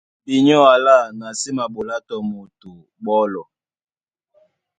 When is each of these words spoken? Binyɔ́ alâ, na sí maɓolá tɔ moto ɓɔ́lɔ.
Binyɔ́ 0.25 0.63
alâ, 0.73 0.95
na 1.19 1.27
sí 1.39 1.49
maɓolá 1.57 1.95
tɔ 2.07 2.15
moto 2.29 2.71
ɓɔ́lɔ. 3.03 3.41